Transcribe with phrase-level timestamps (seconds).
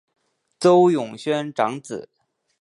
[0.59, 2.09] 邹永煊长子。